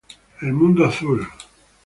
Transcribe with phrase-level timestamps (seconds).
[0.41, 1.27] El mundo azul.